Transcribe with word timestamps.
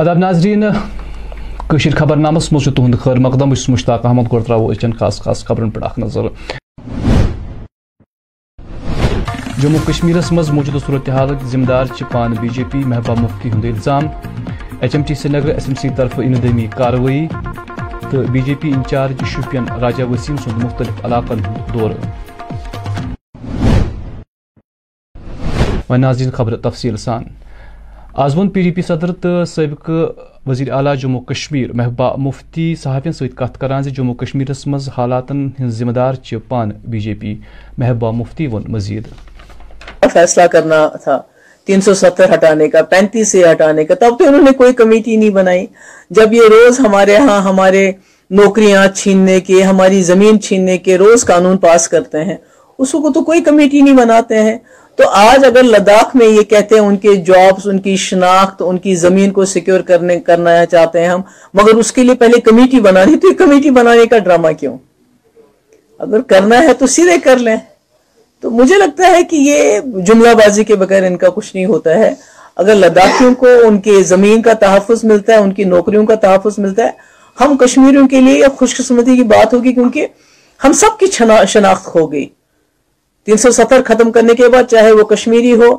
ادب 0.00 0.18
ناظرین، 0.18 0.64
کشیر 1.68 1.94
خبر 1.96 2.16
نامس 2.16 2.52
مز 2.52 2.64
تہد 2.76 2.98
خیر 3.00 3.18
مقدم 3.18 3.50
بس 3.50 3.68
مشتاق 3.68 4.06
احمد 4.06 4.30
گو 4.32 4.40
ترو 4.40 4.66
اچن 4.70 4.92
خاص 4.92 5.20
خاص 5.20 5.44
خبرن 5.44 5.70
پہ 5.70 5.80
اخ 5.84 5.98
نظر۔ 5.98 6.26
جموں 9.58 9.78
کشمیر 9.86 10.16
مز 10.32 10.50
موجودہ 10.50 10.78
صورت 10.86 11.08
حال 11.08 11.30
ذمہ 11.44 11.64
دار 11.64 11.84
پان 12.12 12.34
بی 12.40 12.48
جے 12.48 12.64
پی 12.72 12.78
محبوبہ 12.78 13.20
مفتی 13.20 13.50
ہند 13.50 13.64
الزام۔ 13.64 14.06
H 14.80 14.94
M 14.94 15.04
T 15.04 15.14
Srinagar 15.32 15.48
S 15.48 15.66
M 15.66 15.74
C 15.74 15.88
طرف 15.96 16.18
اندمی 16.18 16.66
کاروی 16.76 17.26
تو 18.10 18.22
B 18.32 18.40
J 18.40 18.54
P 18.60 18.72
incharge 18.72 19.24
Shopian 19.26 19.64
Raja 19.80 20.04
Waseem 20.04 20.36
سند 20.36 20.64
مختلف 20.64 21.04
علاقن 21.04 21.40
دور۔ 21.74 21.90
و 25.90 25.96
ناظرین، 25.96 26.30
خبر 26.30 26.56
تفصیل 26.56 26.96
سان۔ 26.96 27.24
آز 28.18 28.36
ون 28.38 28.48
پی 28.48 28.62
ڈی 28.62 28.70
پی 28.70 28.82
صدر 28.82 29.12
تو 29.12 29.44
سابق 29.44 29.90
وزیر 30.46 30.72
اعلیٰ 30.72 30.96
جموں 30.96 31.20
کشمیر 31.20 31.72
محبوبہ 31.72 32.16
مفتی 32.16 32.74
صحافین 32.74 33.12
ست 33.12 33.36
کت 33.36 33.60
کران 33.60 33.82
جموں 33.82 34.14
کشمیر 34.14 34.46
مز 34.66 34.88
حالاتن 34.98 35.48
ہند 35.60 35.70
ذمہ 35.70 35.92
دار 35.92 36.14
پان 36.48 36.70
be 36.84 37.00
J 37.00 37.14
P 37.14 37.34
Mehbooba 37.78 38.10
Mufti 38.10 38.46
one 38.46 38.62
مزید۔ 38.68 39.04
فیصلہ 40.12 40.46
کرنا 40.46 40.88
تھا۔ 41.04 41.22
تین 41.64 41.80
سو 41.80 41.94
ستر 41.94 42.34
ہٹانے 42.34 42.68
کا، 42.68 42.82
پینتیس 42.82 43.28
سے 43.28 43.52
ہٹانے 43.52 43.84
کا، 43.84 43.94
تب 43.94 44.18
تو 44.18 44.24
انہوں 44.24 44.42
نے 44.42 44.52
کوئی 44.52 44.72
کمیٹی 44.72 45.16
نہیں 45.16 45.30
بنائی۔ 45.30 45.66
جب 46.10 46.32
یہ 46.32 46.42
روز 46.50 46.80
ہمارے 46.80 47.16
ہاں 47.16 47.40
ہمارے 47.42 47.92
نوکریاں 48.30 48.86
چھیننے 48.94 49.40
کے، 49.40 49.62
ہماری 49.62 50.02
زمین 50.02 50.40
چھیننے 50.40 50.78
کے 50.78 50.98
روز 50.98 51.24
قانون 51.24 51.56
پاس 51.56 51.88
کرتے 51.88 52.24
ہیں، 52.24 52.36
اس 52.78 52.92
کو 52.92 53.12
تو 53.12 53.24
کوئی 53.24 53.40
کمیٹی 53.40 53.80
نہیں 53.80 53.96
بناتے 53.96 54.42
ہیں۔ 54.42 54.58
تو 54.96 55.08
آج 55.08 55.44
اگر 55.44 55.62
لداخ 55.62 56.16
میں 56.16 56.26
یہ 56.26 56.42
کہتے 56.42 56.74
ہیں، 56.74 56.82
ان 56.82 56.96
کے 56.96 57.14
جابز، 57.14 57.68
ان 57.68 57.78
کی 57.78 57.96
شناخت، 57.96 58.62
ان 58.66 58.78
کی 58.78 58.94
زمین 58.94 59.30
کو 59.30 59.44
سیکیور 59.44 59.80
کرنے، 59.80 60.20
کرنا 60.20 60.66
چاہتے 60.66 61.00
ہیں 61.00 61.08
ہم، 61.08 61.20
مگر 61.54 61.74
اس 61.74 61.92
کے 61.92 62.02
لیے 62.02 62.14
پہلے 62.14 62.40
کمیٹی 62.40 62.80
بنانی، 62.80 63.16
تو 63.18 63.28
یہ 63.28 63.34
کمیٹی 63.34 63.70
بنانے 63.70 64.06
کا 64.06 64.18
ڈرامہ 64.18 64.48
کیوں؟ 64.60 64.78
اگر 65.98 66.20
کرنا 66.20 66.58
ہے 66.58 66.74
تو 66.74 66.86
سیدھے 66.86 67.18
کر 67.18 67.36
لیں۔ 67.36 67.56
تو 68.40 68.50
مجھے 68.50 68.76
لگتا 68.76 69.06
ہے 69.06 69.24
کہ 69.24 69.36
یہ 69.36 69.80
جملہ 69.80 70.34
بازی 70.34 70.64
کے 70.64 70.74
بغیر 70.74 71.02
ان 71.02 71.16
کا 71.16 71.28
کچھ 71.28 71.56
نہیں 71.56 71.66
ہوتا 71.66 71.94
ہے۔ 71.94 72.14
اگر 72.56 72.74
لداخیوں 72.74 73.34
کو 73.34 73.46
ان 73.64 73.78
کے 73.78 74.02
زمین 74.02 74.42
کا 74.42 74.52
تحفظ 74.52 75.04
ملتا 75.04 75.32
ہے، 75.32 75.38
ان 75.38 75.52
کی 75.52 75.64
نوکریوں 75.64 76.06
کا 76.06 76.14
تحفظ 76.14 76.58
ملتا 76.58 76.84
ہے، 76.84 76.90
ہم 77.40 77.56
کشمیریوں 77.56 78.08
کے 78.08 78.20
لیے 78.20 78.44
خوش 78.56 78.76
قسمتی 78.76 79.16
کی 79.16 79.22
بات 79.22 79.54
ہوگی 79.54 79.72
کیونکہ 79.72 80.06
ہم 80.64 80.72
سب 80.72 80.98
کی 81.00 81.06
شناخت 81.48 81.94
ہو 81.94 82.12
گئی۔ 82.12 82.26
تین 83.26 83.36
سو 83.36 83.50
ستر 83.50 83.82
ختم 83.86 84.10
کرنے 84.12 84.34
کے 84.34 84.48
بعد 84.48 84.70
چاہے 84.70 84.90
وہ 84.92 85.04
کشمیری 85.04 85.52
ہو، 85.52 85.76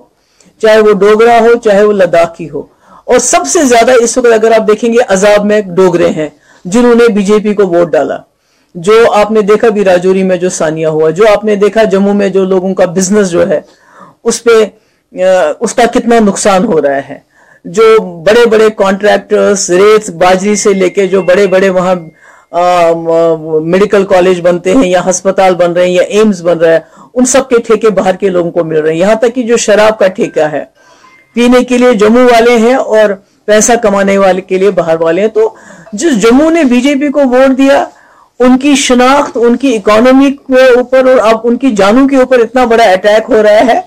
چاہے 0.62 0.80
وہ 0.80 0.94
ڈوگرا 0.94 1.40
ہو، 1.40 1.54
چاہے 1.64 1.84
وہ 1.84 1.94
لداخی 1.94 2.50
ہو۔ 2.50 2.62
اور 3.06 3.20
سب 3.20 3.48
سے 3.48 3.64
زیادہ 3.64 3.92
اس 4.04 4.18
وقت 4.18 4.34
اگر 4.34 4.52
آپ 4.52 4.68
دیکھیں 4.68 4.92
گے 4.94 4.98
عذاب 5.08 5.46
میں 5.46 5.62
ڈوگرے 5.78 6.10
ہیں، 6.10 6.30
جنہوں 6.66 6.96
نے 6.96 7.08
بی 7.14 7.24
جے 7.24 7.38
پی 7.44 7.54
کو 7.54 7.68
ووٹ 7.68 7.92
ڈالا۔ 7.92 8.18
جو 8.76 9.12
آپ 9.14 9.32
نے 9.32 9.42
دیکھا 9.42 9.70
بھی 9.70 9.86
راجوری 9.86 10.24
میں 10.24 10.38
جو 10.38 10.50
سانیہ 10.50 10.88
ہوا، 10.88 11.10
جو 11.10 11.24
آپ 11.32 11.46
نے 11.46 11.56
دیکھا 11.56 11.84
جموں 11.84 12.14
میں 12.14 12.30
جو 12.30 12.44
لوگوں 12.46 12.74
کا 12.76 12.86
بزنس 12.86 13.30
جو 13.30 13.48
ہے، 13.50 13.62
اس 14.24 14.44
پہ 14.44 14.58
اس 15.60 15.74
کا 15.74 15.86
کتنا 15.94 16.20
نقصان 16.20 16.66
ہو 16.66 16.82
رہا 16.82 17.10
ہے۔ 17.10 17.20
جو 17.66 17.84
بڑے 18.24 18.46
بڑے 18.46 18.68
کانٹریکٹرز 18.78 19.70
ریت 19.72 20.10
باجری 20.10 20.56
سے 20.56 20.74
لے 20.74 20.90
کے 20.90 21.08
جو 21.08 21.22
بڑے 21.22 21.48
بڑے 21.48 21.70
وہاں 21.70 21.96
میڈیکل 23.74 24.06
کالج 24.06 24.40
بنتے 24.42 24.74
ہیں 24.74 24.90
یا 24.90 25.02
ہسپتال 25.10 25.56
بن 25.56 25.72
رہے 25.74 25.86
ہیں 25.86 25.94
یا 25.94 26.04
ایمز 26.04 26.42
بن 26.42 26.58
رہا 26.58 26.74
ہے 26.74 26.80
ان 27.18 27.26
سب 27.26 27.50
کے 27.50 27.60
ٹھیکے 27.60 27.90
باہر 27.90 28.16
کے 28.16 28.30
لوگوں 28.30 28.52
کو 28.52 28.64
مل 28.64 28.78
رہے 28.78 28.92
ہیں۔ 28.92 28.98
یہاں 28.98 29.16
تک 29.16 29.36
کہ 29.36 29.44
جو 29.44 29.58
شراب 29.58 30.00
کا 30.00 30.08
ٹھیکہ 30.08 30.40
ہے 30.52 30.64
پینے 31.36 31.64
کے 31.64 31.78
لیے 31.78 31.94
جموں 31.94 32.24
والے 32.26 32.58
ہیں 32.58 32.74
اور 32.74 33.10
پیسہ 33.46 33.74
کمانے 33.82 34.18
والے 34.18 34.42
کے 34.42 34.58
لیے 34.58 34.72
باہر 34.72 35.02
والے 35.02 35.22
ہیں۔ 35.22 35.28
تو 35.28 35.50
جس 35.94 36.22
جموں 36.22 36.52
نے 36.52 36.64
بی 36.64 36.82
جے 36.82 36.96
پی 36.96 37.10
کو 37.10 37.20
ووٹ 37.20 37.58
دیا 37.58 37.84
ان 38.40 38.58
کی 38.58 38.76
شناخت 38.76 39.38
ان 39.42 39.58
کی 39.58 39.76
اکانومی 39.76 40.32
کے 40.48 40.68
اوپر 40.68 41.08
اور 41.08 41.18
اب 41.18 41.40
ان 41.44 41.56
کی 41.58 41.72
جانوں 41.72 42.08
کے 42.08 42.16
اوپر 42.16 42.40
اتنا 42.40 42.66
بڑا 42.66 42.84
اٹیک 42.84 43.30
ہو 43.30 43.44
رہا 43.44 43.66
ہے 43.66 43.80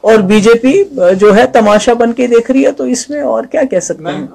اور 0.00 0.18
بی 0.18 0.40
جے 0.40 0.54
پی 0.54 0.82
جو 1.20 1.36
ہے 1.36 1.46
تماشا 1.46 1.92
بن 1.92 2.12
کے 2.12 2.26
دیکھ 2.26 2.50
رہی 2.50 2.64
ہے۔ 2.66 2.72
تو 2.72 2.84
اس 2.84 3.10
میں 3.10 3.20
اور 3.22 3.44
کیا 3.44 3.62
کہہ 3.70 3.80
سکتے 3.80 4.12
ہیں؟ 4.12 4.26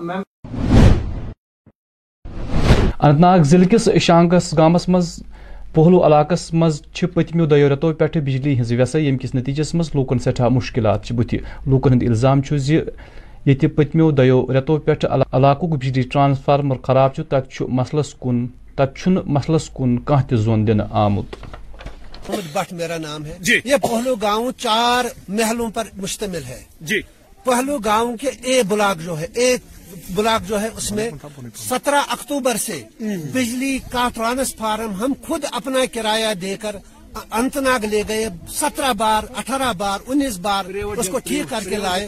انت 3.02 3.20
ناگ 3.20 3.40
ضلع 3.44 3.66
کس 3.66 3.90
شانگس 4.02 4.54
گامس 4.58 4.90
مز 4.90 5.20
پہلو 5.74 6.06
علاقس 6.06 6.54
مز 6.54 6.82
پتمو 7.14 7.46
دو 7.46 7.56
رتو 7.70 7.94
پہ 7.94 8.20
بجلی 8.20 8.62
ہز 8.62 8.72
ویسے 8.72 9.02
یم 9.02 9.18
کس 9.18 9.36
نتیجس 9.36 9.76
مز 9.76 9.90
لوکن 9.94 10.20
سٹھا 10.20 10.48
مشکلات 10.48 11.12
بت 11.12 11.36
لوکن 11.66 11.94
ہند 11.94 12.04
الزام 12.04 12.42
یہ 13.46 13.68
پتمو 13.76 14.12
دو 14.12 14.54
رتو 14.54 14.78
پہ 14.78 14.92
علاقہ 15.32 15.66
بجلی 15.66 16.02
ٹرانسفارمر 16.02 16.76
خراب 16.84 17.14
تک 17.30 17.64
مسلس 17.70 18.14
کن 18.22 18.48
تب 18.76 19.10
مسلس 19.26 19.70
کن 19.74 20.00
کان 20.00 20.36
زون 20.36 20.68
دن 20.68 20.82
آمت۔ 20.92 21.36
بٹ 22.54 22.74
میرا 22.74 22.98
نام 22.98 23.26
ہے۔ 23.26 23.38
جی۔ 23.40 23.60
یہ 23.66 23.76
پہلو 23.82 24.16
گاؤں 24.16 24.52
چار 24.58 25.06
محلوں 25.28 25.70
پر 25.70 25.84
مشتمل 25.98 26.44
ہے۔ 26.48 26.64
جی۔ 26.82 27.02
پہلو 27.44 27.78
گاؤں 27.86 28.18
کے 28.18 28.28
اے 28.28 28.64
بلاک 28.64 29.06
جو 29.06 29.20
ہے 29.20 29.28
ایک 29.36 29.62
بلاک 30.10 30.48
جو 30.48 30.62
ہے 30.62 30.70
اس 30.76 30.92
میں 30.92 31.10
سترہ 31.70 32.02
اکتوبر 32.08 32.58
سے 32.58 32.84
بجلی 33.34 33.80
کا 33.92 34.08
ٹرانسفارم 34.14 34.94
ہم 34.94 35.14
خود 35.28 35.46
اپنا 35.52 35.80
کرایہ 35.94 36.34
دے 36.34 36.58
کر 36.58 36.76
انت 37.32 37.58
ناگ 37.58 37.86
لے 37.86 38.04
گئے، 38.08 38.30
سترہ 38.52 38.94
بار، 38.94 39.24
اٹھارہ 39.36 39.74
بار، 39.74 40.00
انیس 40.08 40.38
بار 40.38 40.66
اس 40.66 41.10
کو 41.10 41.20
ٹھیک 41.20 41.44
کر 41.50 41.64
کے 41.70 41.76
لائے۔ 41.76 42.08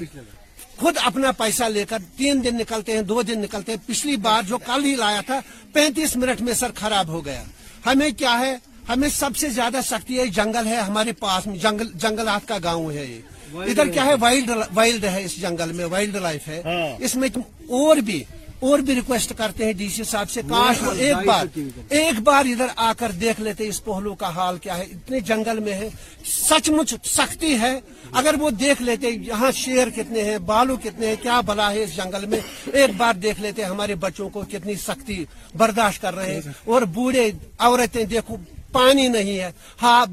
خود 0.77 0.97
اپنا 1.03 1.31
پیسہ 1.31 1.63
لے 1.63 1.85
کر 1.85 1.97
تین 2.17 2.43
دن 2.43 2.55
نکلتے 2.55 2.91
ہیں، 2.91 3.01
دو 3.01 3.21
دن 3.21 3.39
نکلتے 3.39 3.71
ہیں۔ 3.71 3.87
پچھلی 3.87 4.15
بار 4.15 4.41
جو 4.41 4.57
کل 4.57 4.85
ہی 4.85 4.95
لایا 4.95 5.21
تھا، 5.21 5.39
پینتیس 5.73 6.15
منٹ 6.15 6.41
میں 6.41 6.53
سر 6.53 6.71
خراب 6.75 7.07
ہو 7.07 7.25
گیا۔ 7.25 7.43
ہمیں 7.85 8.09
کیا 8.09 8.39
ہے؟ 8.39 8.55
ہمیں 8.89 9.09
سب 9.09 9.37
سے 9.37 9.49
زیادہ 9.49 9.79
سختی 9.85 10.19
ہے، 10.19 10.27
جنگل 10.27 10.67
ہے 10.67 10.75
ہمارے 10.75 11.11
پاس 11.11 11.47
میں، 11.47 11.57
جنگل، 11.57 11.91
جنگلات 11.93 12.47
کا 12.47 12.57
گاؤں 12.63 12.91
ہے 12.91 13.05
یہ۔ 13.05 13.21
ادھر 13.63 13.87
کیا 13.87 14.05
ہے؟ 14.05 14.13
وائلڈ 14.19 14.51
وائلڈ 14.73 15.05
ہے 15.05 15.23
اس 15.23 15.41
جنگل 15.41 15.71
میں 15.71 15.85
وائلڈ 15.85 16.15
لائف 16.15 16.47
ہے۔ 16.47 16.61
ہاں۔ 16.65 16.95
اس 16.99 17.15
میں 17.15 17.29
اور 17.69 17.97
بھی 17.97 18.23
اور 18.59 18.79
بھی 18.79 18.95
ریکویسٹ 18.95 19.33
کرتے 19.37 19.65
ہیں 19.65 19.73
ڈی 19.73 19.89
سی 19.89 20.03
صاحب 20.03 20.29
سے 20.29 20.41
کاش 20.49 20.83
وہ 20.83 20.91
ایک 20.91 21.15
بار 21.25 21.45
ایک 21.89 22.19
بار 22.19 22.45
ادھر 22.45 22.65
آ 22.75 22.93
کر 22.93 23.11
دیکھ 23.11 23.41
لیتے 23.41 23.67
اس 23.67 23.83
پہلو 23.83 24.15
کا 24.15 24.29
حال 24.29 24.57
کیا 24.57 24.77
ہے۔ 24.77 24.83
اتنے 24.83 25.19
جنگل 25.19 25.59
میں 25.59 25.73
ہے۔ 25.73 25.89
سچ 26.25 26.69
مچ 26.69 26.93
سختی 27.03 27.55
ہے۔ 27.61 27.79
اگر 28.11 28.35
وہ 28.39 28.49
دیکھ 28.49 28.81
لیتے 28.81 29.09
یہاں 29.09 29.51
شیر 29.51 29.87
کتنے 29.89 30.23
ہیں 30.23 30.37
بالو 30.37 30.77
کتنے 30.77 31.07
ہیں 31.07 31.15
کیا 31.21 31.41
بلا 31.41 31.71
ہے 31.71 31.83
اس 31.83 31.95
جنگل 31.95 32.25
میں۔ 32.25 32.39
ایک 32.73 32.89
بار 32.97 33.13
دیکھ 33.13 33.41
لیتے 33.41 33.63
ہمارے 33.63 33.95
بچوں 33.95 34.29
کو 34.29 34.41
کتنی 34.51 34.75
سختی 34.75 35.25
برداشت 35.55 36.01
کر 36.01 36.15
رہے 36.15 36.33
ہیں۔ 36.33 36.41
اور 36.65 36.81
بوڑھے 36.81 37.31
عورتیں 37.57 38.03
دیکھو 38.03 38.35
پانی 38.71 39.07
نہیں 39.07 39.39
ہے۔ 39.39 39.51
ہاں 39.81 40.05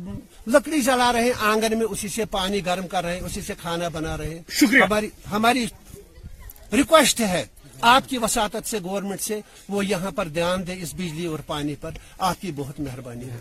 لکڑی 0.47 0.81
جلا 0.81 1.13
رہے 1.13 1.25
ہیں 1.25 1.33
آنگن 1.41 1.79
میں 1.79 1.87
اسی 1.91 2.09
سے 2.09 2.25
پانی 2.25 2.67
گرم 2.67 2.89
کر 2.89 3.05
رہے 3.05 3.15
ہیں 3.15 3.21
اسی 3.21 3.41
سے 3.41 3.55
کھانا 3.61 3.89
بنا 3.89 4.17
رہے 4.17 4.31
ہیں۔ 4.31 4.65
ہماری 4.83 5.09
ہماری 5.31 5.67
ریکویسٹ 6.73 7.21
ہے 7.21 7.45
آپ 7.81 8.09
کی 8.09 8.19
وساطت 8.19 8.69
سے 8.69 8.79
گورنمنٹ 8.85 9.21
سے 9.21 9.41
وہ 9.69 9.87
یہاں 9.87 10.11
پر 10.11 10.29
دھیان 10.29 10.67
دے 10.67 10.75
اس 10.83 10.95
بجلی 10.95 11.27
اور 11.27 11.39
پانی 11.47 11.75
پر۔ 11.81 11.91
آپ 12.19 12.41
کی 12.41 12.53
بہت 12.57 12.81
مہربانی 12.81 13.31
ہے۔ 13.31 13.39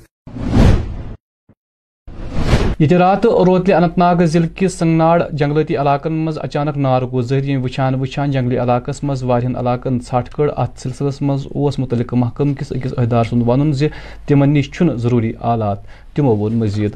یہ 2.82 2.98
رات 2.98 3.26
روتلہ 3.48 3.74
اننت 3.76 3.98
ناگ 3.98 4.24
ضلع 4.26 4.48
کس 4.56 4.74
سنگناڑ 4.74 5.22
جنگلاتی 5.32 5.76
علاقن 5.78 6.14
مز 6.26 6.38
اچانک 6.42 6.78
نار 6.78 7.02
گو 7.12 7.22
ظہری 7.22 7.56
وچان 7.56 7.96
وچان 8.02 8.32
جنگلی 8.32 8.58
علاقس 8.58 9.04
مز 9.04 9.24
وارہن 9.24 9.56
علاقن 9.56 10.00
ژھٹ 10.00 10.30
کڑ 10.34 10.50
ات 10.56 10.80
سلسلس 10.84 11.22
مز 11.22 11.46
اوس 11.56 11.80
متعلق 11.80 12.14
محکم 12.14 12.54
کس 12.54 12.72
اکس 12.72 12.94
عہدار 12.98 13.24
سند 13.24 13.44
ون 13.48 13.74
تمن 14.28 14.54
نش 14.54 14.82
ضروری 14.96 15.32
آلات۔ 15.52 15.80
تمو 16.16 16.36
وون 16.36 16.56
مزید۔ 16.60 16.96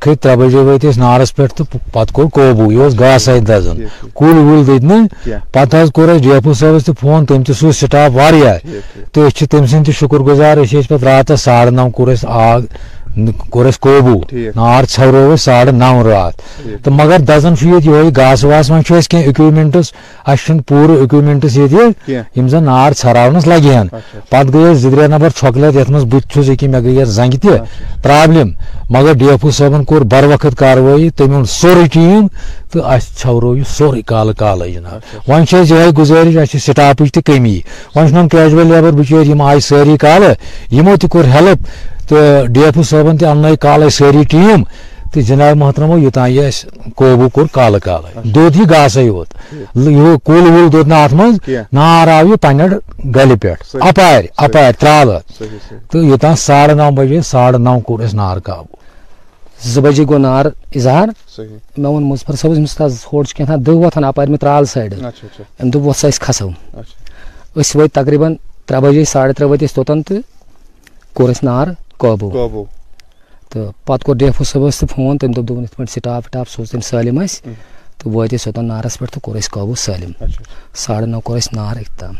کھت 0.00 0.22
ترے 0.22 0.36
بجے 0.36 0.58
وت 0.58 0.84
نارس 0.98 1.34
پہ 1.36 1.46
تو 1.56 1.64
پتہ 1.92 2.12
کور 2.12 2.26
قوبو 2.32 2.70
یہ 2.72 2.98
گاس 3.00 3.28
ات 3.28 3.48
دزان 3.48 3.80
کل 4.14 4.36
ول 4.38 4.66
دت 4.66 4.84
نا 4.84 4.98
پتہ 5.52 5.76
کور 5.94 6.08
ڈی 6.22 6.32
ایف 6.32 6.46
او 6.46 6.52
صاحب 6.52 6.78
تہ 6.86 6.92
فون 7.00 7.26
تم 7.26 7.42
تہ 7.42 7.52
سو 7.52 7.72
سٹاف 7.72 8.10
واریاہ 8.14 8.58
تو 9.12 9.28
تم 9.50 9.66
سند 9.66 9.90
شکر 9.90 10.20
گزار 10.28 10.56
پہ 10.88 10.96
رات 11.02 11.32
ساڑھے 11.38 11.70
نو 11.70 11.88
کور 11.90 12.08
آگ 12.24 12.60
کور 13.50 13.66
قوبو 13.80 14.14
نار 14.56 14.84
ژھورو 14.90 15.36
ساڑھے 15.44 15.72
نو 15.72 16.02
رات۔ 16.08 16.34
تو 16.82 16.90
مگر 16.90 17.18
دزان 17.28 17.54
یہ 17.62 18.10
گاس 18.16 18.44
واس 18.44 18.70
وی 18.70 19.00
کی 19.10 19.16
اکوپمنٹس 19.16 19.92
اہس 20.26 20.50
پور 20.68 20.88
اکوپمنٹس 21.02 21.56
یہ 21.56 22.48
زن 22.48 22.64
نار 22.64 22.92
ژھراونس 23.00 23.46
لگہن 23.46 23.86
پتہ 24.30 24.48
گئی 24.54 24.74
زی 24.74 24.88
نفر 24.88 25.30
چھکلت 25.38 25.76
یت 25.76 25.90
مز 25.90 26.04
بتس 26.12 26.48
یہ 26.48 26.68
مے 26.68 26.82
گئی 26.84 27.04
زنگ 27.18 27.38
تہ 27.42 27.56
پرابلم 28.02 28.50
مگر 28.90 29.12
ڈی 29.20 29.28
ایف 29.30 29.44
او 29.44 29.50
صٲبن 29.50 29.84
کوٚر 29.84 30.02
بر 30.12 30.24
وقت 30.32 30.56
کاروٲیی 30.58 31.10
تٔمۍ 31.16 31.34
اوٚن 31.34 31.44
سورُے 31.44 31.86
ٹیٖم 31.92 32.26
تہٕ 32.70 32.84
اَسہِ 32.84 33.18
ژھٮ۪ورو 33.20 33.56
یہِ 33.56 33.64
سورُے 33.76 34.02
کالہٕ 34.10 34.34
کالے 34.38 34.72
جناب 34.72 35.00
وۄنۍ 35.28 35.44
چھِ 35.48 35.58
اَسہِ 35.58 35.70
یِہوے 35.72 35.90
گُزٲرِش 35.98 36.36
اَسہِ 36.36 36.50
چھِ 36.50 36.60
سٹاپٕچ 36.66 37.12
تہِ 37.12 37.22
کٔمی۔ 37.26 37.60
وۄنۍ 37.94 38.08
چھُنہٕ 38.08 38.28
کیجوَل 38.32 38.66
لیبر 38.72 38.90
بِچٲرۍ 38.98 39.26
یِم 39.28 39.42
آیہِ 39.42 39.62
سٲری 39.62 39.96
کالہٕ 39.96 40.34
یِمو 40.72 40.96
تہِ 41.00 41.10
کوٚر 41.10 41.26
ہیلپ 41.34 41.58
تو 42.08 42.16
ڈی 42.52 42.64
ایف 42.64 42.76
او 42.76 42.82
صٲبن 42.90 43.16
تہِ 43.18 43.28
اننٲے 43.28 43.56
کالے 43.64 43.88
سٲری 43.90 44.22
ٹیٖم 44.30 44.62
تہٕ 45.12 45.22
جِناب 45.28 45.56
محترمو 45.56 45.98
یوٚتانۍ 45.98 46.30
یہِ 46.30 46.46
اَسہِ 46.46 46.92
قوبوٗ 46.96 47.28
کوٚر 47.34 47.46
کالہٕ 47.52 47.80
کالے۔ 47.84 48.08
دوٚد 48.34 48.56
یہِ 48.56 48.70
گاسے 48.70 49.02
یوت 49.02 49.28
کُل 50.26 50.44
وُل 50.54 50.72
دوٚد 50.72 50.88
نہٕ 50.88 51.02
اَتھ 51.04 51.14
منٛز 51.14 51.48
نار 51.72 52.08
آو 52.08 52.26
یہِ 52.28 52.38
پنٛنٮ۪ٹھ 52.42 52.74
گلہِ 53.16 53.38
پٮ۪ٹھ 53.40 53.76
اَپارِ 53.88 54.26
اَپارِ 54.44 54.74
ترٛالہٕ 54.80 55.20
تہٕ 55.90 56.04
یوٚتانۍ 56.04 56.36
ساڑٕ 56.46 56.74
نو 56.74 56.90
بجے 56.96 57.20
ساڑٕ 57.32 57.58
نو 57.58 57.78
کوٚر 57.86 58.04
اَسہِ 58.04 58.14
نار 58.16 58.36
قابوٗ 58.46 58.76
زٕ 59.72 59.82
بَجے 59.82 60.04
گوٚو 60.08 60.18
نار 60.18 60.44
اِظہار۔ 60.76 61.08
مےٚ 61.78 61.90
ووٚن 61.90 62.04
مُظفر 62.10 62.34
صٲبَس 62.40 62.58
أمِس 62.58 62.80
حظ 62.80 62.94
ہورٕ 63.12 63.26
چھِ 63.28 63.36
کیٛاہ 63.36 63.46
تھام 63.46 63.62
دٔہ 63.62 63.76
وۄتھان 63.82 64.04
اَپارِ 64.04 64.28
مےٚ 64.28 64.40
ترٛال 64.40 64.64
سایڈٕ 64.72 64.94
أمۍ 65.60 65.70
دوٚپ 65.72 65.84
وۄتھ 65.86 65.98
سا 65.98 66.08
أسۍ 66.08 66.20
کھَسو 66.24 66.48
أسۍ 67.60 67.76
وٲتۍ 67.76 67.92
تقریٖباً 67.92 68.34
ترٛےٚ 68.66 68.82
بَجے 68.82 69.04
ساڑٕ 69.04 69.32
ترٛےٚ 69.36 69.50
وٲتۍ 69.50 69.66
أسۍ 69.66 69.74
توٚتَن 69.74 70.02
تہٕ 70.02 70.20
کوٚر 71.14 71.30
اَسہِ 71.30 71.44
نار۔ 71.44 71.66
قٲبوٗ 71.98 72.64
تہٕ 73.50 73.72
پتہٕ 73.86 74.04
کوٚر 74.06 74.16
ڈیفو 74.18 74.44
صٲبس 74.44 74.78
تہِ 74.78 74.88
فون 74.94 75.18
تٔمۍ 75.18 75.34
دوٚپ 75.34 75.48
دوٚپُن 75.48 75.62
یِتھ 75.64 75.76
پٲٹھۍ 75.76 75.92
سٹاف 75.92 76.22
وٹاف 76.26 76.50
سوٗز 76.50 76.70
تٔمۍ 76.70 76.86
سٲلِم 76.90 77.18
اَسہِ 77.18 77.42
تہٕ 77.98 78.12
وٲتۍ 78.14 78.34
أسۍ 78.34 78.46
اوٚتن 78.46 78.66
نارس 78.68 78.98
پٮ۪ٹھ 78.98 79.12
تہٕ 79.12 79.22
کوٚر 79.24 79.36
اَسہِ 79.36 79.50
قٲبوٗ 79.52 79.74
سٲلِم 79.84 80.12
ساڑٕ 80.82 81.06
نو 81.12 81.20
کوٚر 81.20 81.36
اَسہِ 81.36 81.54
نار 81.56 81.76
اختام 81.76 82.14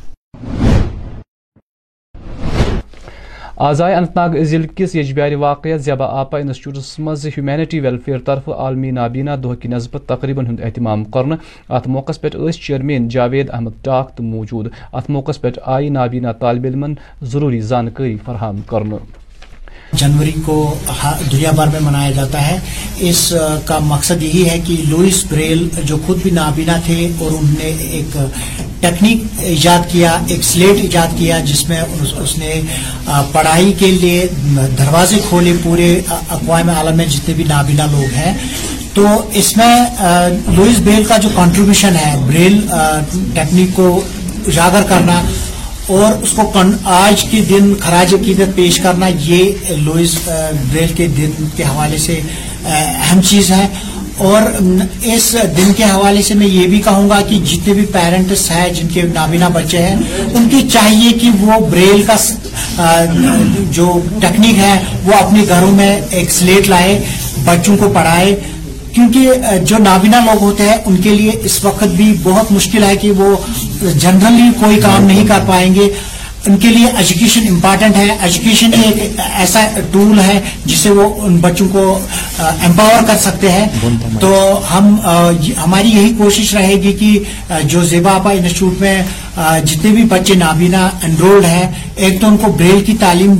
آزائے 3.68 3.94
اننت 3.94 4.16
ناگ 4.16 4.36
ضلع 4.44 4.66
کس 4.76 4.94
یجبیار 4.94 5.32
واقع 5.38 5.76
زیبا 5.84 6.06
آپا 6.20 6.38
انسٹیٹیوٹس 6.38 6.98
مز 6.98 7.26
ہیومینٹی 7.26 7.80
ویلفیئر 7.80 8.18
طرف 8.26 8.48
عالمی 8.48 8.90
نابینا 8.90 9.34
دہ 9.44 9.54
کی 9.60 9.68
نسبت 9.68 10.06
تقریباً 10.08 10.46
ہند 10.46 10.60
اہتمام 10.64 11.04
کرنا 11.04 11.36
ات 11.68 11.86
موقع 11.94 12.12
پہ 12.20 12.50
چیئرمین 12.50 13.08
جاوید 13.08 13.50
احمد 13.50 13.84
ٹاک 13.84 14.16
تو 14.16 14.22
موجود 14.22 14.68
ات 14.92 15.10
موقع 15.10 15.32
پہ 15.40 15.48
آئی 15.74 15.88
نابینا 15.88 16.32
طالب 16.40 16.64
علم 16.66 16.84
ضروری 17.22 17.60
زانکاری 17.70 18.16
فراہم 18.24 18.60
کرنا 18.70 18.96
جنوری 19.98 20.32
کو 20.44 20.56
دنیا 21.32 21.50
بھر 21.50 21.66
میں 21.66 21.80
منایا 21.80 22.10
جاتا 22.10 22.46
ہے۔ 22.46 22.58
اس 23.08 23.32
کا 23.64 23.78
مقصد 23.84 24.22
یہی 24.22 24.48
ہے 24.50 24.58
کہ 24.66 24.76
لوئس 24.88 25.24
بریل 25.30 25.68
جو 25.84 25.96
خود 26.06 26.22
بھی 26.22 26.30
نابینا 26.30 26.76
تھے 26.86 27.08
اور 27.18 27.30
انہوں 27.30 27.54
نے 27.58 27.72
ایک 27.90 28.16
ٹیکنیک 28.80 29.22
ایجاد 29.42 29.90
کیا، 29.92 30.16
ایک 30.26 30.44
سلیٹ 30.44 30.80
ایجاد 30.82 31.16
کیا 31.18 31.38
جس 31.44 31.68
میں 31.68 31.80
اس 32.18 32.36
نے 32.38 32.60
پڑھائی 33.32 33.72
کے 33.78 33.90
لیے 33.92 34.26
دروازے 34.78 35.18
کھولے 35.28 35.52
پورے 35.62 35.90
اقوام 36.08 36.68
عالم 36.68 36.96
میں 36.96 37.06
جتنے 37.06 37.34
بھی 37.34 37.44
نابینا 37.44 37.86
لوگ 37.90 38.14
ہیں۔ 38.16 38.32
تو 38.94 39.06
اس 39.32 39.56
میں 39.56 39.74
لوئس 40.48 40.78
بریل 40.84 41.04
کا 41.04 41.16
جو 41.16 41.28
کنٹریبیوشن 41.34 41.96
ہے، 41.96 42.14
بریل 42.26 42.60
ٹیکنیک 43.34 43.74
کو 43.76 44.00
اجاگر 44.46 44.82
کرنا 44.88 45.20
اور 45.88 46.22
اس 46.22 46.32
کو 46.36 46.52
آج 46.84 47.22
کے 47.30 47.40
دن 47.48 47.72
خراج 47.80 48.14
عقیدت 48.14 48.54
پیش 48.56 48.76
کرنا 48.80 49.08
یہ 49.24 49.72
لوئس 49.76 50.16
بریل 50.72 50.92
کے 50.96 51.06
دن 51.06 51.46
کے 51.56 51.62
حوالے 51.64 51.98
سے 51.98 52.20
اہم 52.64 53.20
چیز 53.28 53.50
ہے۔ 53.50 53.66
اور 54.26 54.42
اس 55.04 55.36
دن 55.56 55.72
کے 55.72 55.84
حوالے 55.84 56.22
سے 56.22 56.34
میں 56.34 56.46
یہ 56.46 56.66
بھی 56.66 56.80
کہوں 56.84 57.08
گا 57.10 57.20
کہ 57.20 57.38
جتنے 57.44 57.74
بھی 57.74 57.84
پیرنٹس 57.92 58.50
ہیں، 58.50 58.68
جن 58.72 58.88
کے 58.88 59.02
نابینا 59.14 59.48
بچے 59.48 59.82
ہیں، 59.82 59.96
ان 60.34 60.48
کی 60.50 60.68
چاہیے 60.72 61.12
کہ 61.18 61.30
وہ 61.40 61.58
بریل 61.70 62.02
کا 62.02 62.16
جو 63.70 63.98
ٹیکنیک 64.20 64.58
ہے، 64.58 64.74
وہ 65.04 65.12
اپنے 65.14 65.44
گھروں 65.48 65.70
میں 65.72 66.00
ایک 66.10 66.30
سلیٹ 66.32 66.68
لائے، 66.68 66.98
بچوں 67.44 67.76
کو 67.76 67.90
پڑھائے 67.94 68.34
کیونکہ 68.98 69.58
جو 69.62 69.76
نابینا 69.78 70.20
لوگ 70.20 70.42
ہوتے 70.42 70.68
ہیں، 70.68 70.76
ان 70.86 70.96
کے 70.96 71.10
لیے 71.10 71.32
اس 71.42 71.64
وقت 71.64 71.84
بھی 71.96 72.12
بہت 72.22 72.52
مشکل 72.52 72.84
ہے 72.84 72.96
کہ 72.96 73.10
وہ 73.10 73.36
جنرلی 73.80 74.48
کوئی 74.60 74.80
کام 74.80 75.04
نہیں 75.04 75.26
کر 75.26 75.44
پائیں 75.46 75.74
گے۔ 75.74 75.88
ان 76.46 76.56
کے 76.58 76.68
لیے 76.68 76.86
ایجوکیشن 76.96 77.46
امپارٹنٹ 77.48 77.96
ہے. 77.96 78.08
ایجوکیشن 78.22 78.70
ایک 78.82 79.18
ایسا 79.18 79.60
ٹول 79.92 80.20
ہے 80.20 80.40
جس 80.64 80.78
سے 80.78 80.90
وہ 80.90 81.08
ان 81.24 81.36
بچوں 81.40 81.68
کو 81.68 81.82
امپاور 82.38 83.06
کر 83.06 83.16
سکتے 83.22 83.50
ہیں. 83.52 83.66
تو 84.20 84.30
ہم 84.70 84.96
ہماری 85.64 85.88
یہی 85.88 86.12
کوشش 86.18 86.54
رہے 86.54 86.74
گی 86.82 86.92
کہ 87.00 87.62
جو 87.64 87.82
زیبا 87.84 88.12
آپا 88.14 88.30
انسٹیٹیوٹ 88.30 88.80
میں 88.80 89.02
جتنے 89.64 89.90
بھی 89.90 90.04
بچے 90.10 90.34
نابینا 90.34 90.88
انرولڈ 91.02 91.44
ہیں، 91.44 91.66
ایک 91.96 92.20
تو 92.20 92.26
ان 92.26 92.36
کو 92.36 92.52
بریل 92.52 92.84
کی 92.84 92.96
تعلیم 93.00 93.34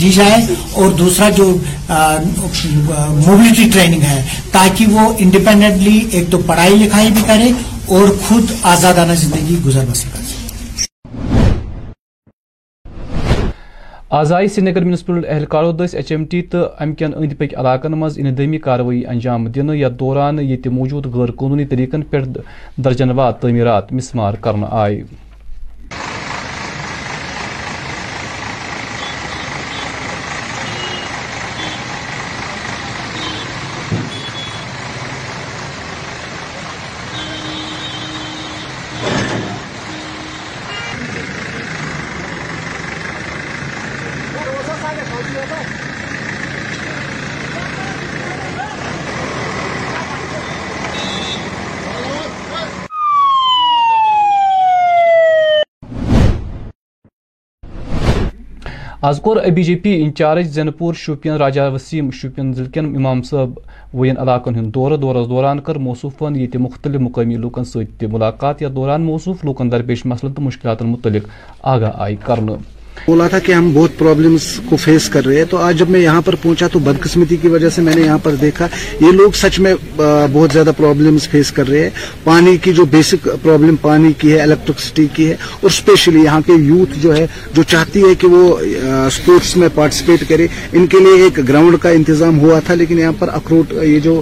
دی 0.00 0.10
جائے 0.12 0.40
اور 0.72 0.90
دوسرا 0.98 1.28
جو 1.36 1.46
موبلٹی 1.88 3.68
ٹریننگ 3.72 4.02
ہے، 4.02 4.22
تاکہ 4.52 4.86
وہ 4.92 5.12
انڈیپینڈنٹلی 5.18 6.00
ایک 6.10 6.30
تو 6.30 6.38
پڑھائی 6.46 6.76
لکھائی 6.76 7.10
بھی 7.10 7.22
کرے 7.26 7.52
اور 7.86 8.08
خود 8.22 8.50
آزادانہ 8.72 9.14
زندگی 9.20 9.56
گزر 9.66 9.84
بسر 9.90 10.18
آز 14.10 14.18
آزائی 14.22 14.48
سری 14.48 14.64
نگر 14.64 14.84
میونسپل 14.84 15.20
اہلکارو 15.28 15.70
دس 15.72 15.94
ایچ 15.94 16.10
ایم 16.12 16.24
ٹی 16.30 16.40
تو 16.42 16.64
امہ 16.80 16.94
کن 16.98 17.12
اند 17.16 17.32
پک 17.38 17.54
علاقن 17.58 17.92
مز 17.92 18.18
اندمی 18.18 18.58
کاروی 18.58 19.04
انجام 19.06 19.46
دن 19.46 19.70
یتھ 19.74 19.92
دوران 20.00 20.38
یہ 20.40 20.68
موجود 20.70 21.06
غیر 21.14 21.30
قانونی 21.30 21.64
طریقن 21.66 22.02
پہ 22.02 22.20
درجن 22.84 23.10
واد 23.10 23.32
تعمیرات 23.40 23.92
مسمار 23.92 24.34
کرنا 24.40 24.66
آئے 24.80 25.02
آز 59.02 59.20
کور 59.20 59.36
بی 59.54 59.62
جے 59.62 59.74
پی 59.74 59.92
انچارج 60.02 60.46
زین 60.46 60.70
پور 60.70 60.94
شوپین 60.94 61.32
راجا 61.32 61.68
وسیم 61.68 62.10
شوپین 62.10 62.52
ضلع 62.52 62.68
کن 62.74 62.96
امام 62.96 63.22
صٲب 63.22 63.50
وین 63.94 64.18
علاقن 64.18 64.54
ہند 64.54 64.74
دورہ 64.74 64.96
دورس 64.96 65.28
دوران 65.28 65.60
کر 65.60 65.76
موصوفن 65.76 66.36
یہ 66.36 66.58
مختلف 66.58 67.00
مقامی 67.00 67.36
لوکن 67.36 67.64
ست 67.64 68.04
ملاقات 68.04 68.62
یا 68.62 68.68
دوران 68.76 69.02
موصوف 69.02 69.44
لوکن 69.44 69.72
درپیش 69.72 70.06
مسلن 70.06 70.32
تو 70.32 70.42
مشکلات 70.42 70.82
متعلق 70.82 71.28
آگاہ 71.62 71.92
آئی 71.94 72.16
کرنے 72.24 72.56
بولا 73.06 73.26
تھا 73.28 73.38
کہ 73.38 73.52
ہم 73.52 73.70
بہت 73.74 73.98
پرابلمس 73.98 74.44
کو 74.66 74.76
فیس 74.76 75.08
کر 75.08 75.24
رہے 75.26 75.36
ہیں۔ 75.36 75.44
تو 75.50 75.56
آج 75.58 75.78
جب 75.78 75.90
میں 75.90 76.00
یہاں 76.00 76.20
پر 76.24 76.34
پہنچا 76.42 76.66
تو 76.72 76.78
بدقسمتی 76.78 77.36
کی 77.42 77.48
وجہ 77.48 77.68
سے 77.68 77.82
میں 77.82 77.94
نے 77.94 78.00
یہاں 78.00 78.18
پر 78.22 78.34
دیکھا۔ 78.40 78.66
یہ 79.00 79.12
لوگ 79.12 79.30
سچ 79.36 79.58
میں 79.60 79.74
بہت 79.96 80.52
زیادہ 80.52 80.70
پرابلمس 80.76 81.28
فیس 81.28 81.50
کر 81.52 81.68
رہے 81.68 81.82
ہیں۔ 81.82 81.90
پانی 82.24 82.56
کی 82.62 82.72
جو 82.72 82.84
بیسک 82.90 83.28
پرابلم 83.42 83.76
پانی 83.80 84.12
کی 84.18 84.32
ہے 84.32 84.38
الیکٹرسٹی 84.40 85.06
کی 85.14 85.28
ہے، 85.28 85.32
اور 85.32 85.70
اسپیشلی 85.70 86.22
یہاں 86.24 86.40
کے 86.46 86.52
یوتھ 86.54 86.98
جو 87.02 87.16
ہے، 87.16 87.26
جو 87.54 87.62
چاہتی 87.62 88.02
ہے 88.04 88.14
کہ 88.18 88.28
وہ 88.28 88.56
اسپورٹس 88.58 89.56
میں 89.56 89.68
پارٹیسپیٹ 89.74 90.28
کرے۔ 90.28 90.46
ان 90.72 90.86
کے 90.86 90.98
لیے 90.98 91.22
ایک 91.22 91.38
گراؤنڈ 91.48 91.78
کا 91.82 91.88
انتظام 91.98 92.38
ہوا 92.40 92.58
تھا، 92.66 92.74
لیکن 92.74 92.98
یہاں 92.98 93.12
پر 93.18 93.28
اخروٹ، 93.32 93.72
یہ 93.82 93.98
جو 94.00 94.20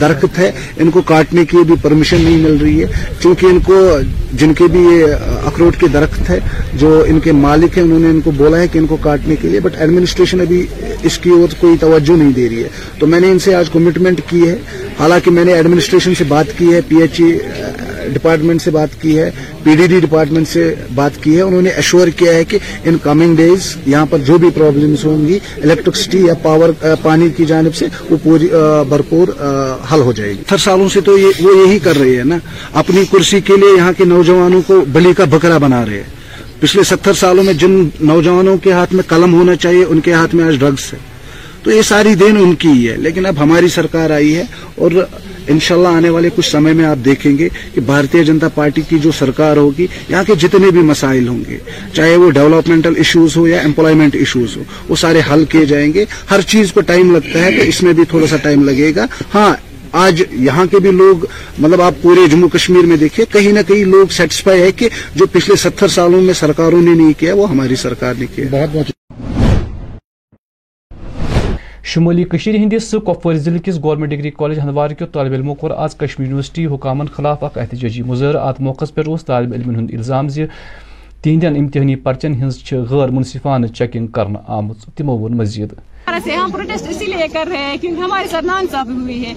درخت 0.00 0.38
ہے، 0.38 0.50
ان 0.76 0.90
کو 0.90 1.02
کاٹنے 1.12 1.44
کی 1.44 1.64
بھی 1.66 1.74
پرمیشن 1.82 2.24
نہیں 2.24 2.38
مل 2.38 2.56
رہی 2.62 2.80
ہے۔ 2.82 2.86
چونکہ 3.22 3.46
ان 3.46 3.60
کو، 3.60 3.86
جن 4.32 4.54
کے 4.54 4.64
بھی 4.72 4.80
یہ 4.82 5.14
اخروٹ 5.44 5.80
کے 5.80 5.88
درخت 5.92 6.30
ہے، 6.30 6.38
جو 6.74 7.04
ان 7.08 7.20
کے 7.20 7.32
مالک 7.32 7.76
ہیں، 7.78 7.84
انہوں 7.84 8.00
نے 8.02 8.08
ان 8.08 8.20
کو 8.20 8.30
بولا 8.30 8.58
ہے 8.60 8.68
کہ 8.68 8.78
ان 8.78 8.86
کو 8.86 8.96
کاٹنے 8.96 9.36
کے 9.36 9.48
لیے 9.48 9.60
بٹ 9.60 9.72
ایڈمنسٹریشن 9.78 10.40
ابھی 10.40 10.66
اس 11.02 11.18
کی 11.18 11.30
اور 11.30 11.54
کوئی 11.60 11.76
توجہ 11.80 12.16
نہیں 12.16 12.32
دے 12.32 12.48
رہی 12.48 12.64
ہے۔ 12.64 12.68
تو 12.98 13.06
میں 13.06 13.20
نے 13.20 13.30
ان 13.30 13.38
سے 13.38 13.54
آج 13.54 13.70
کمٹمنٹ 13.70 14.20
کی 14.28 14.48
ہے۔ 14.48 14.56
حالانکہ 14.98 15.30
میں 15.30 15.44
نے 15.44 15.52
ایڈمنسٹریشن 15.52 16.14
سے 16.14 16.24
بات 16.24 16.46
کی 16.58 16.72
ہے 16.74 16.80
پی 16.88 16.96
ایچ 16.96 17.20
ای 17.20 17.38
ڈپارٹمنٹ 18.12 18.62
سے 18.62 18.70
بات 18.70 19.02
کی 19.02 19.18
ہے 19.18 19.30
پی 19.62 19.76
ڈی 19.76 19.86
ڈی 19.86 20.00
ڈپارٹمنٹ 20.00 20.48
سے 20.48 20.74
بات 20.94 21.22
کی 21.22 21.36
ہے۔ 21.36 21.42
انہوں 21.42 21.62
نے 21.62 21.70
ایشور 21.70 22.08
کیا 22.08 22.34
ہے 22.34 22.44
کہ 22.44 22.58
ان 22.84 22.96
کمنگ 23.02 23.36
ڈیز 23.36 23.76
یہاں 23.86 24.06
پر 24.10 24.18
جو 24.18 24.38
بھی 24.38 24.48
پرابلمس 24.54 25.04
ہوں 25.04 25.28
گی 25.28 25.38
الیکٹرسٹی 25.56 26.18
یا 26.18 26.34
پاور 26.34 26.68
uh, 26.86 26.94
پانی 27.02 27.28
کی 27.28 27.44
جانب 27.44 27.74
سے 27.74 27.86
وہ 28.10 28.16
پوری 28.22 28.48
uh, 28.52 28.84
بھرپور 28.88 29.28
uh, 29.28 29.94
حل 29.94 30.00
ہو 30.00 30.12
جائے 30.12 30.32
گی۔ 30.32 30.56
سالوں 30.58 30.88
سے 30.88 31.00
تو 31.00 31.12
وہ 31.40 31.68
یہی 31.68 31.78
کر 31.78 31.98
رہے 31.98 32.16
ہیں 32.16 32.24
نا۔ 32.24 32.38
اپنی 32.72 33.04
کرسی 33.12 33.40
کے 33.40 33.56
لیے 33.56 33.76
یہاں 33.76 33.92
کے 33.96 34.04
نوجوانوں 34.04 34.62
کو 34.66 34.84
بلی 34.92 35.12
کا 35.16 35.24
بکرا 35.24 35.58
بنا 35.58 35.86
رہے 35.86 35.96
ہیں۔ 35.96 36.21
پچھلے 36.62 36.82
ستر 36.84 37.12
سالوں 37.12 37.44
میں 37.44 37.52
جن 37.52 37.72
نوجوانوں 38.00 38.56
کے 38.56 38.72
ہاتھ 38.72 38.92
میں 38.94 39.02
قلم 39.06 39.32
ہونا 39.34 39.54
چاہیے، 39.56 39.84
ان 39.84 40.00
کے 40.00 40.12
ہاتھ 40.12 40.34
میں 40.34 40.44
آج 40.44 40.58
ڈرگس 40.60 40.92
ہے۔ 40.92 40.98
تو 41.62 41.70
یہ 41.70 41.82
ساری 41.82 42.14
دین 42.14 42.36
ان 42.36 42.54
کی 42.54 42.68
ہی 42.68 42.88
ہے، 42.88 42.96
لیکن 42.96 43.26
اب 43.26 43.42
ہماری 43.42 43.68
سرکار 43.68 44.10
آئی 44.10 44.34
ہے 44.36 44.44
اور 44.74 44.90
انشاءاللہ 45.48 45.88
آنے 45.88 46.08
والے 46.08 46.28
کچھ 46.36 46.48
سمے 46.50 46.72
میں 46.72 46.84
آپ 46.84 47.04
دیکھیں 47.04 47.38
گے 47.38 47.48
کہ 47.74 47.80
بھارتیہ 47.80 48.22
جنتا 48.22 48.48
پارٹی 48.48 48.82
کی 48.88 48.98
جو 48.98 49.10
سرکار 49.18 49.56
ہوگی، 49.56 49.86
یہاں 50.08 50.22
کے 50.26 50.34
جتنے 50.40 50.70
بھی 50.70 50.82
مسائل 50.90 51.28
ہوں 51.28 51.42
گے، 51.48 51.58
چاہے 51.92 52.16
وہ 52.16 52.30
ڈیولپمنٹل 52.30 52.96
ایشوز 52.96 53.36
ہو 53.36 53.46
یا 53.48 53.60
امپلائمنٹ 53.60 54.16
ایشوز 54.16 54.56
ہو، 54.56 54.62
وہ 54.88 54.96
سارے 54.96 55.20
حل 55.32 55.44
کیے 55.50 55.64
جائیں 55.64 55.92
گے۔ 55.94 56.04
ہر 56.30 56.40
چیز 56.46 56.72
کو 56.72 56.80
ٹائم 56.80 57.14
لگتا 57.14 57.44
ہے 57.44 57.50
تو 57.58 57.62
اس 57.62 57.82
میں 57.82 57.92
بھی 57.92 58.04
تھوڑا 58.10 58.26
سا 58.26 58.36
ٹائم 58.42 58.64
لگے 58.64 58.92
گا۔ 58.96 59.06
ہاں 59.34 59.52
آج 59.92 60.22
یہاں 60.32 60.66
کے 60.66 60.78
بھی 60.78 60.90
لوگ 60.90 61.24
مطلب 61.58 61.80
آپ 61.82 61.92
پورے 62.02 62.26
جموں 62.26 62.48
کشمیر 62.48 62.86
میں 62.86 62.96
دیکھیں 62.96 63.24
کہیں 63.32 63.52
نہ 63.52 63.60
کہیں 63.68 63.84
لوگ 63.84 64.06
سیٹسفائی 64.10 64.62
ہے 64.62 64.72
کہ 64.72 64.88
جو 65.14 65.26
پچھلے 65.26 65.56
ستر 65.56 65.88
سالوں 65.88 66.22
میں 66.22 66.34
سرکاروں 66.34 66.82
نے 66.82 66.94
نہیں 66.94 67.12
کیا، 67.20 67.34
وہ 67.34 67.50
ہماری 67.50 67.76
سرکار 67.76 68.14
نے 68.18 68.26
کیا۔ 68.34 68.44
بہت 68.50 68.76
بہت 68.76 68.90
شمولی 71.84 72.24
کشیر 72.24 72.54
ہندس 72.54 72.94
کپوار 73.06 73.34
ضلع 73.34 73.58
کس 73.58 73.82
گورنمنٹ 73.82 74.10
ڈگری 74.10 74.30
کالج 74.30 74.58
ہندوار 74.58 74.90
کے 74.90 75.06
طالب 75.12 75.32
علموں 75.32 75.54
کور 75.54 75.70
آج 75.70 75.96
کشمیر 75.96 76.26
یونیورسٹی 76.26 76.66
حکامن 76.66 77.06
خلاف 77.06 77.44
اخ 77.44 77.58
احتجاجی 77.58 78.02
مظاہر 78.02 78.34
ات 78.34 78.60
موقع 78.60 78.84
پہ 78.94 79.02
اس 79.06 79.24
طالب 79.24 79.52
علم 79.52 79.76
ہند 79.76 79.90
الزام 79.92 80.28
زِ 80.28 80.44
تہندین 81.22 81.56
امتحانی 81.56 81.96
پرچن 81.96 82.42
ہز 82.42 82.58
غیر 82.90 83.08
منصفانہ 83.08 83.66
چیکنگ 83.66 84.06
کرنا 84.06 84.38
آمت 84.48 84.96
تمو 84.96 85.18
ون 85.18 85.36
مزید۔ 85.36 85.72
سے 86.24 86.36
ہم 86.36 86.50
پروٹیسٹ 86.50 86.88
اسی 86.88 87.04
لیے 87.04 87.28
کر 87.32 87.48
رہے 87.48 87.58
ہیں 87.58 87.76
کیونکہ 87.76 88.00
ہمارے 88.00 88.28
ساتھ 88.28 88.44
نانصافی 88.44 88.92
ہوئی 88.92 89.26
ہے۔ 89.26 89.34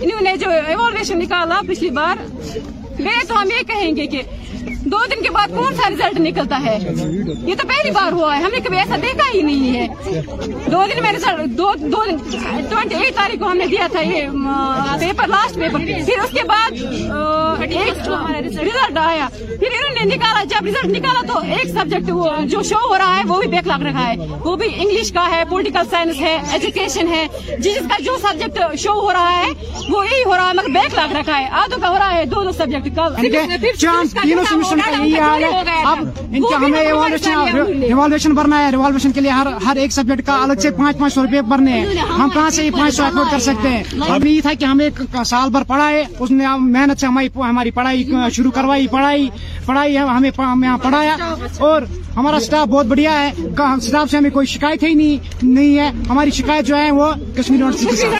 انہوں 0.00 0.20
نے 0.20 0.36
جو 0.36 0.50
ایوالویشن 0.50 1.18
نکالا 1.18 1.60
پچھلی 1.68 1.90
بار 1.90 2.16
وہ 3.00 3.22
تو 3.28 3.42
ہم 3.42 3.48
یہ 3.50 3.62
کہیں 3.62 3.96
گے 3.96 4.06
کہ 4.06 4.22
دو 4.84 4.98
دن 5.10 5.22
کے 5.22 5.30
بعد 5.30 5.48
کون 5.48 5.74
سا 5.74 5.88
ریزلٹ 5.90 6.20
نکلتا 6.20 6.58
ہے؟ 6.64 6.78
یہ 7.48 7.54
تو 7.54 7.66
پہلی 7.68 7.90
بار 7.90 8.12
ہوا 8.12 8.36
ہے 8.36 8.42
ہم 8.42 8.50
نے 8.54 8.60
کبھی 8.60 8.78
ایسا 8.78 8.96
دیکھا 9.02 9.28
ہی 9.34 9.42
نہیں 9.42 9.76
ہے۔ 9.76 9.86
دو 10.72 10.82
دن 10.90 11.02
میں 11.02 11.12
ٹوینٹی 12.70 12.94
ایٹ 12.94 13.14
تاریخ 13.16 13.40
کو 13.40 13.50
ہم 13.50 13.56
نے 13.56 13.66
دیا 13.66 13.86
تھا 13.92 14.00
یہ 14.00 14.28
پیپر 15.00 15.26
لاسٹ 15.28 15.54
پیپر 15.54 15.78
پھر 15.78 16.18
اس 16.24 16.32
کے 16.32 16.42
بعد 16.48 17.62
ریزلٹ 18.42 18.98
آیا۔ 18.98 19.28
پھر 19.32 19.68
انہوں 19.68 19.94
نے 19.94 20.14
نکالا 20.14 20.42
جب 20.50 20.64
ریزلٹ 20.66 20.96
نکالا 20.96 21.20
تو 21.26 21.38
ایک 21.48 21.68
سبجیکٹ 21.68 22.10
جو 22.50 22.62
شو 22.62 22.78
ہو 22.88 22.96
رہا 22.98 23.16
ہے 23.18 23.22
وہ 23.28 23.38
بھی 23.40 23.48
بیک 23.48 23.68
لگ 23.68 23.86
رکھا 23.86 24.06
ہے۔ 24.08 24.14
وہ 24.44 24.56
بھی 24.56 24.68
انگلش 24.76 25.12
کا 25.12 25.28
ہے 25.30 25.42
پولیٹیکل 25.50 25.88
سائنس 25.90 26.20
ہے 26.20 26.36
ایجوکیشن 26.52 27.08
ہے۔ 27.08 27.26
جس 27.58 27.78
کا 27.90 28.02
جو 28.04 28.16
سبجیکٹ 28.22 28.58
شو 28.78 28.92
ہو 29.00 29.12
رہا 29.12 29.30
ہے 29.38 29.50
وہ 29.90 30.04
یہی 30.06 30.22
ہو 30.26 30.36
رہا 30.36 30.48
ہے 30.48 30.54
مگر 30.54 30.70
بیک 30.74 30.94
لگ 30.94 31.16
رکھا 31.18 31.38
ہے۔ 31.40 31.48
آدھوں 31.62 31.80
کا 31.82 31.88
ہو 31.88 31.98
رہا 31.98 32.14
ہے 32.16 32.24
دو 32.24 32.42
دو 32.44 32.52
سبجیکٹ 32.52 32.96
کا۔ 32.96 33.08
یہی 34.78 35.18
حال 35.20 35.44
ہے۔ 35.44 35.82
اب 35.84 35.98
ان 36.30 36.42
کا 36.42 36.56
ہمیں 36.56 36.82
ریوالویشن 37.86 38.34
بھرنا 38.34 38.64
ہے 38.64 38.70
ریوالویشن 38.70 39.12
کے 39.12 39.20
لیے 39.20 39.30
ہر 39.30 39.46
ہر 39.66 39.76
ایک 39.76 39.92
سبجیکٹ 39.92 40.26
کا 40.26 40.42
الگ 40.42 40.60
سے 40.62 40.70
پانچ 40.70 40.98
پانچ 40.98 41.14
سو 41.14 41.22
روپے 41.22 41.42
بھرنے 41.42 41.72
ہیں۔ 41.72 41.86
ہم 42.18 42.28
کہاں 42.34 42.50
سے 42.50 42.64
یہ 42.66 42.70
پانچ 42.70 42.94
سو 42.94 43.04
افورڈ 43.04 43.30
کر 43.30 43.38
سکتے 43.38 43.68
ہیں؟ 43.68 43.82
یہ 44.24 44.40
تھا 44.40 44.52
کہ 44.58 44.64
ہم 44.64 44.78
ایک 44.78 45.02
سال 45.26 45.50
بھر 45.50 45.62
پڑھائے 45.62 46.04
اس 46.18 46.30
نے 46.30 46.44
محنت 46.58 47.00
سے 47.00 47.06
ہماری 47.06 47.28
ہماری 47.36 47.70
پڑھائی 47.70 48.10
شروع 48.32 48.50
کروائی 48.50 48.86
پڑھائی 48.86 49.28
پڑھائی 49.66 49.96
ہمیں 49.98 50.30
یہاں 50.38 50.78
پڑھایا۔ 50.78 51.16
اور 51.58 51.82
ہمارا 52.16 52.36
اسٹاف 52.36 52.68
بہت 52.68 52.86
بڑھیا 52.86 53.20
ہے۔ 53.20 53.30
اسٹاف 53.58 54.10
سے 54.10 54.16
ہمیں 54.16 54.30
کوئی 54.30 54.46
شکایت 54.46 54.82
ہی 54.82 54.94
نہیں 54.94 55.44
نہیں 55.44 55.78
ہے۔ 55.78 55.90
ہماری 56.10 56.30
شکایت 56.30 56.66
جو 56.66 56.76
ہے 56.76 56.90
وہ 56.90 57.12
کشمیر 57.36 57.60
یونیورسٹی 57.60 58.16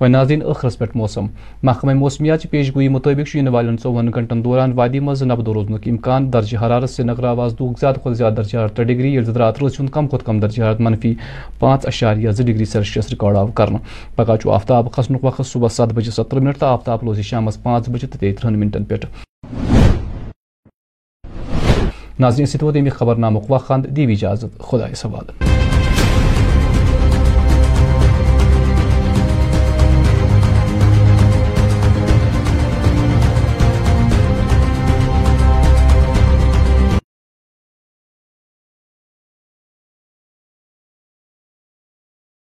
و 0.00 0.06
ناظرین 0.06 0.40
ٲخرس 0.40 0.78
پٮ۪ٹھ 0.78 0.96
موسم۔ 0.96 1.26
محکمہ 1.62 1.94
موسمیات 1.94 2.40
چہِ 2.40 2.50
پیش 2.50 2.66
گویی 2.74 2.86
گوئی 2.86 2.88
مطٲبق 2.88 3.36
ین 3.36 3.48
والن 3.48 3.76
ژۄوُہن 3.82 4.10
گنٹن 4.16 4.44
دوران 4.44 4.72
وادی 4.72 5.00
منٛز 5.00 5.22
نبد 5.22 5.48
روزنُک 5.48 5.88
اِمکان۔ 5.88 6.32
درجہ 6.32 6.58
حرارت 6.58 6.90
سری 6.90 7.06
نگر 7.06 7.24
آواز 7.24 7.52
دُہُک 7.58 7.78
زیادٕ 7.80 7.96
کھۄتہٕ 8.02 8.14
زیادٕ 8.14 8.36
درجہ 8.36 8.58
حرارت 8.58 8.76
ترٛےٚ 8.76 8.88
ڈگری، 8.88 9.14
ییٚلہِ 9.14 9.36
رات 9.36 9.58
روزِ 9.60 9.80
ہُنٛد 9.80 9.90
کم 9.92 10.06
کھۄتہٕ 10.08 10.26
کم 10.26 10.40
درجہ 10.40 10.62
حرارت 10.62 10.80
منفی 10.80 11.14
پانٛژھ 11.58 11.86
اشاریہ 11.86 12.30
زٕ 12.30 12.44
ڈگری 12.46 12.64
سیلسیس 12.64 13.10
رِکاڈ 13.10 13.36
آو 13.36 13.46
کرنہٕ۔ 13.46 13.80
پگہہ 14.16 14.36
چھُ 14.36 14.50
آفتاب 14.50 14.92
کھسنُک 14.92 15.24
وقت 15.24 15.46
صبح 15.46 15.68
سَتھ 15.68 15.94
بجے 15.94 16.10
ستترٕہ 16.10 16.42
منٹ 16.42 16.56
تہٕ 16.58 16.68
آفتاب 16.68 16.98
روزِ 17.02 17.22
شامس 17.22 17.62
پانٛژھ 17.62 17.90
بجے 17.90 18.06
تہٕ 18.06 18.20
تیٚیہِ 18.20 18.38
تٕرٛہن 18.38 18.58
منٹن 18.60 18.84
پٮ۪ٹھ۔ 18.84 19.06
ناظرین 22.20 22.46
سۭتۍ 22.46 22.62
ووت 22.62 22.76
اَمہِ 22.76 22.92
خبر 22.92 23.16
نامُک 23.16 23.44
وقت۔ 23.48 23.96
دِیو 23.96 24.10
اجازت۔ 24.10 24.58
خۄدایس 24.58 25.06
حوالہٕ۔ 25.06 25.49